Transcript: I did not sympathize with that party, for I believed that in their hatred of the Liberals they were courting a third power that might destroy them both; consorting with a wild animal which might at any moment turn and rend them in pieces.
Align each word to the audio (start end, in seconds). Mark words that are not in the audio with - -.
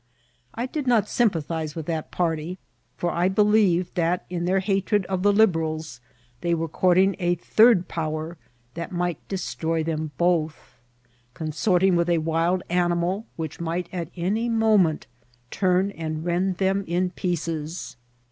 I 0.55 0.65
did 0.65 0.87
not 0.87 1.07
sympathize 1.07 1.75
with 1.75 1.85
that 1.85 2.09
party, 2.09 2.57
for 2.97 3.11
I 3.11 3.29
believed 3.29 3.93
that 3.93 4.25
in 4.31 4.45
their 4.45 4.59
hatred 4.59 5.05
of 5.05 5.21
the 5.21 5.31
Liberals 5.31 6.01
they 6.41 6.55
were 6.55 6.67
courting 6.67 7.15
a 7.19 7.35
third 7.35 7.87
power 7.87 8.35
that 8.73 8.91
might 8.91 9.19
destroy 9.27 9.83
them 9.83 10.09
both; 10.17 10.73
consorting 11.35 11.95
with 11.95 12.09
a 12.09 12.17
wild 12.17 12.63
animal 12.67 13.27
which 13.35 13.59
might 13.59 13.89
at 13.93 14.09
any 14.15 14.49
moment 14.49 15.05
turn 15.51 15.91
and 15.91 16.25
rend 16.25 16.57
them 16.57 16.83
in 16.87 17.11
pieces. 17.11 17.95